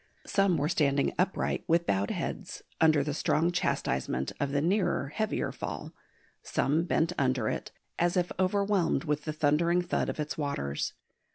[0.25, 5.51] Some were standing upright, with bowed heads, under the strong chastisement of the nearer heavier
[5.51, 5.93] fall;
[6.41, 10.93] some bent under it, as if overwhelmed with the thundering thud of its waters.